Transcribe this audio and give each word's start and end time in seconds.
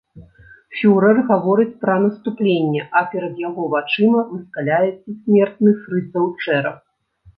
Фюрэр 0.77 1.17
гаворыць 1.27 1.75
пра 1.83 1.97
наступленне, 2.05 2.81
а 2.99 3.03
перад 3.11 3.33
яго 3.47 3.63
вачыма 3.77 4.25
выскаляецца 4.33 5.09
смертны 5.23 5.71
фрыцаў 5.83 6.25
чэрап. 6.45 6.79